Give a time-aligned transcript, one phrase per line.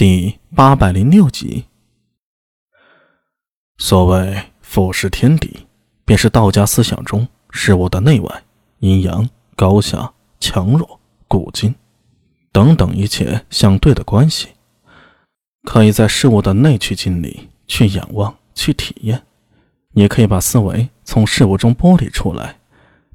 [0.00, 1.66] 第八百零六集。
[3.76, 5.66] 所谓俯视天地，
[6.06, 8.42] 便是道家思想中事物的内外、
[8.78, 11.74] 阴阳、高下、强弱、古今
[12.50, 14.48] 等等一切相对的关系。
[15.64, 19.22] 可以在事物的内去经历、去仰望、去体验，
[19.92, 22.58] 也可以把思维从事物中剥离出来，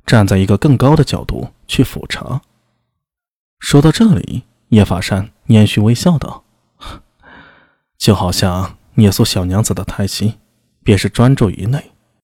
[0.05, 2.43] 站在一个更高的角度去俯察。
[3.57, 6.43] 说到这里，叶法善捻须微笑道。
[7.97, 10.35] 就好像聂苏小娘子的胎息，
[10.83, 11.79] 便是专注于内；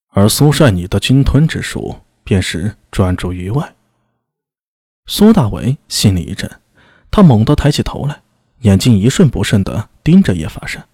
[0.10, 3.74] 而苏帅你的军吞之术，便是专注于外。
[5.08, 6.50] 苏大为心里一震，
[7.10, 8.22] 他猛地抬起头来，
[8.60, 10.86] 眼睛一瞬不瞬地盯着叶法善，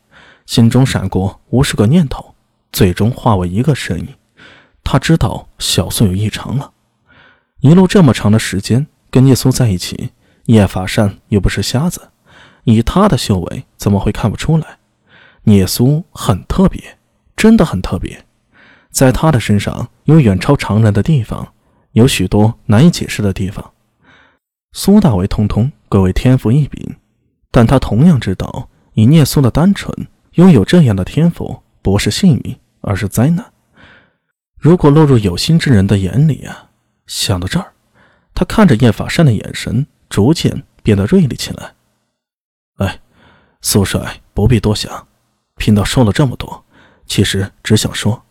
[0.45, 2.33] 心中闪过无数个念头，
[2.71, 4.07] 最终化为一个身影。
[4.83, 6.71] 他知道小苏有异常了。
[7.59, 10.11] 一路这么长的时间跟聂苏在一起，
[10.45, 12.09] 叶法善又不是瞎子。
[12.73, 14.77] 以他的修为，怎么会看不出来？
[15.43, 16.97] 聂苏很特别，
[17.33, 18.25] 真的很特别。
[18.91, 21.53] 在他的身上有远超常人的地方，
[21.93, 23.71] 有许多难以解释的地方。
[24.73, 26.97] 苏大为通通贵为天赋异禀，
[27.51, 33.45] 但他同样知道，以聂苏的单纯，拥有这样的天赋不是幸运，而是灾难。
[34.59, 36.71] 如果落入有心之人的眼里啊！
[37.05, 37.71] 想到这儿，
[38.33, 41.76] 他看着叶法善的眼神逐渐变得锐利起来。
[43.61, 45.07] 苏帅不必多想，
[45.57, 46.63] 贫道说了这么多，
[47.05, 48.23] 其实只想说，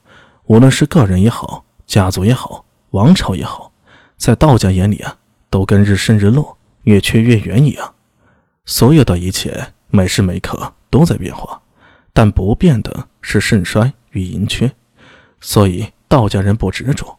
[0.44, 3.72] 无论是个人也好，家族也好，王朝也好，
[4.16, 5.16] 在道家眼里啊，
[5.50, 7.94] 都跟日升日落、月缺月圆一样，
[8.64, 11.60] 所有的一切每时每刻都在变化，
[12.12, 14.70] 但不变的是盛衰与盈缺。
[15.41, 17.19] 所以道家人不执着，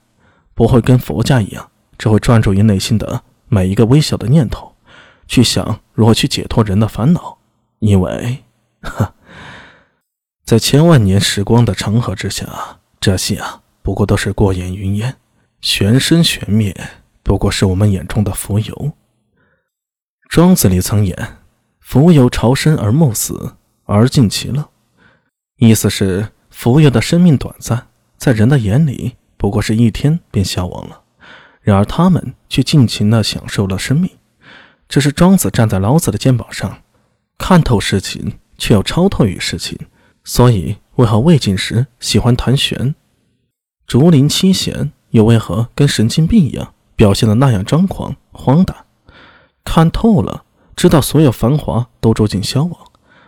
[0.53, 4.73] 不会跟佛家一样，只会专注于内心的每一个微小的念头。
[5.28, 7.36] 去想如何去解脱人的烦恼，
[7.80, 8.44] 因为，
[8.81, 9.14] 哈，
[10.44, 15.16] 在千万年时光的长河之下，这些啊不过都是过眼云烟，
[15.62, 16.75] 玄生玄灭
[17.24, 18.91] 不过是我们眼中的浮游。
[20.29, 21.38] 庄子里曾言
[21.79, 24.69] ：“浮游朝生而暮死，而尽其乐。”
[25.57, 27.88] 意思是浮游的生命短暂，
[28.18, 31.01] 在人的眼里不过是一天便消亡了，
[31.62, 34.09] 然而他们却尽情地享受了生命。
[34.90, 36.81] 这是庄子站在老子的肩膀上，
[37.38, 39.78] 看透事情，却又超脱于事情。
[40.24, 42.96] 所以，为何魏晋时喜欢谈玄？
[43.86, 48.75] 竹林七贤又为何跟神经病一样，表现的那样张狂荒诞？
[49.64, 50.44] 看透了，
[50.75, 52.78] 知道所有繁华都逐渐消亡，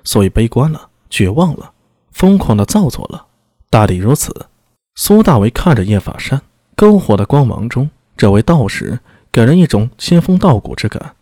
[0.03, 1.71] 所以悲观了，绝望了，
[2.11, 3.27] 疯狂的造作了。
[3.69, 4.47] 大抵如此。
[4.95, 6.41] 苏大为看着叶法善，
[6.75, 8.99] 篝火的光芒中，这位道士
[9.31, 11.15] 给人一种仙风道骨之感。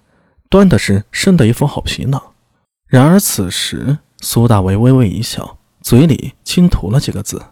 [0.50, 2.20] 端的是生的一副好皮囊，
[2.88, 7.48] 然而此时苏大为微微一笑，嘴里轻吐了几个字：“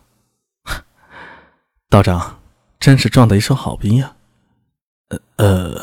[1.90, 2.40] 道长，
[2.79, 4.16] 真是撞的一手好兵呀。”
[5.09, 5.81] 呃呃，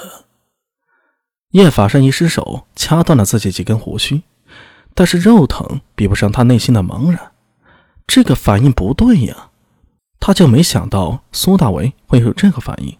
[1.50, 4.22] 叶法善一失手掐断了自己几根胡须，
[4.94, 7.32] 但是肉疼比不上他内心的茫然。
[8.06, 9.50] 这个反应不对呀，
[10.18, 12.96] 他就没想到苏大为会有这个反应。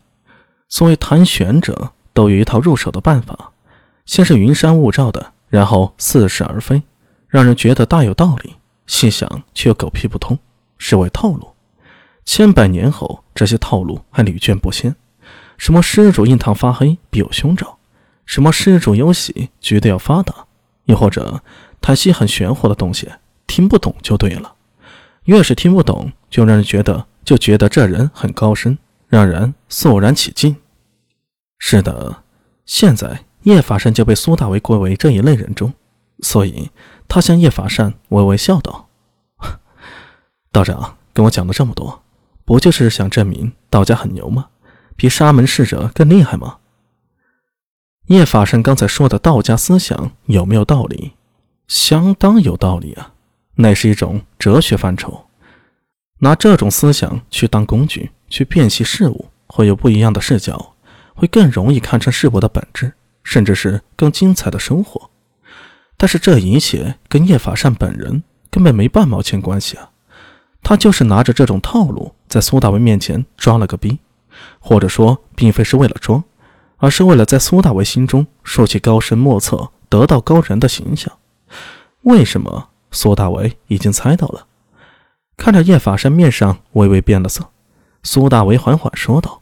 [0.68, 3.52] 所谓谈玄者都有一套入手的办法。
[4.04, 6.82] 先是云山雾罩的，然后似是而非，
[7.28, 8.54] 让人觉得大有道理。
[8.86, 10.38] 细想却又狗屁不通，
[10.78, 11.52] 是为套路。
[12.24, 14.96] 千百年后，这些套路还屡见不鲜。
[15.58, 17.76] 什么施主印堂发黑必有凶兆，
[18.24, 20.34] 什么施主有喜绝对要发达，
[20.86, 21.42] 又或者
[21.82, 23.10] 谈些很玄乎的东西，
[23.46, 24.54] 听不懂就对了。
[25.24, 30.56] 越是听不懂，就让人觉得就觉得这人很高深，让人肃然起敬。
[31.58, 32.22] 是的，
[32.64, 33.26] 现在。
[33.42, 35.72] 叶法善就被苏大为归为这一类人中，
[36.20, 36.70] 所以
[37.08, 38.88] 他向叶法善微微笑道
[40.52, 42.02] ：“道长跟我讲了这么多，
[42.44, 44.48] 不就是想证明道家很牛吗？
[44.96, 46.58] 比沙门侍者更厉害吗？”
[48.06, 51.12] 叶法善刚才说的道家思想有没有道理？
[51.68, 53.14] 相当有道理啊！
[53.54, 55.26] 那是一种哲学范畴，
[56.18, 60.74] 拿这种思想去当工具去辨析事物，会有不一样的视角，
[61.14, 62.92] 会更容易看穿事物的本质。
[63.22, 65.10] 甚至是更精彩的生活，
[65.96, 69.90] 但是这一切跟叶法善本人根本没半毛钱关系啊！
[70.62, 73.98] 他就是拿着这种套路在苏大为面前装了个逼，
[74.60, 76.22] 或者说并非是为了装，
[76.76, 81.12] 而是为了在苏大为心中竖起高深莫测、得道高人的形象。
[82.02, 82.68] 为什么？
[82.90, 84.46] 苏大为已经猜到了。
[85.36, 87.50] 看着叶法善面上微微变了色，
[88.02, 89.40] 苏大为缓缓说道：“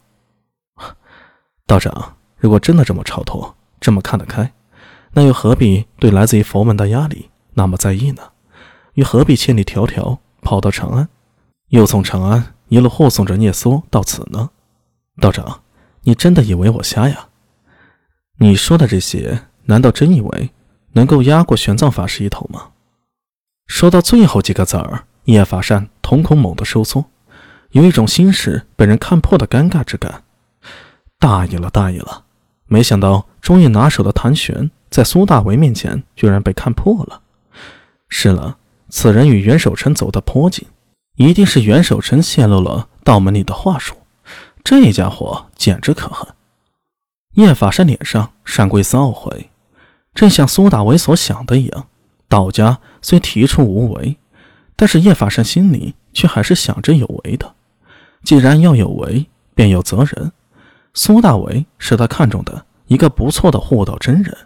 [1.67, 4.53] 道长，如果真的这么超脱。”这么看得开，
[5.13, 8.23] 那又何必对来自于佛门的压力，那么在意呢？
[8.95, 11.09] 又何必千里迢迢跑到长安，
[11.69, 14.51] 又从长安一路护送着聂苏到此呢？
[15.21, 15.63] 道长，
[16.03, 17.29] 你真的以为我瞎呀？
[18.39, 20.51] 你说的这些，难道真以为
[20.93, 22.71] 能够压过玄奘法师一头吗？
[23.67, 27.05] 说到最后几个字儿，叶法善瞳孔猛地收缩，
[27.71, 30.25] 有一种心事被人看破的尴尬之感。
[31.19, 32.25] 大意了，大意了！
[32.67, 37.21] 没想到中医拿手的谭玄，在苏大为面前居然被看破了。
[38.09, 38.59] 是了。
[38.93, 40.67] 此人与袁守诚走得颇近，
[41.15, 43.95] 一定是袁守诚泄露了道门里的话术。
[44.65, 46.27] 这家伙简直可恨！
[47.35, 49.51] 叶法善脸上闪过一丝懊悔，
[50.13, 51.87] 正像苏大为所想的一样，
[52.29, 54.17] 道家虽提出无为，
[54.75, 57.55] 但是叶法善心里却还是想着有为的。
[58.25, 60.33] 既然要有为，便有责任。
[60.95, 64.37] 苏大为是他看中的一个不错的护道真人。